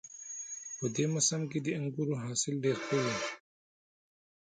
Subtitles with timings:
[0.77, 3.15] په دې موسم کې د انګورو حاصل ډېر ښه وي